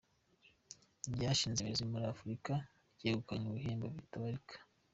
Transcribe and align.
Ryashinze 1.13 1.57
imizi 1.61 1.83
muri 1.91 2.05
Afurika, 2.13 2.51
ryegukanye 2.97 3.45
ibihembo 3.47 3.85
bitabarika. 3.95 4.55